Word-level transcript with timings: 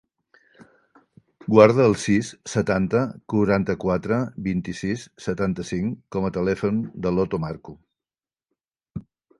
Guarda 1.55 1.85
el 1.89 1.93
sis, 2.05 2.31
setanta, 2.55 3.03
quaranta-quatre, 3.35 4.19
vint-i-sis, 4.49 5.07
setanta-cinc 5.29 6.01
com 6.17 6.27
a 6.31 6.35
telèfon 6.41 6.85
de 7.07 7.17
l'Oto 7.17 7.45
Marcu. 7.47 7.81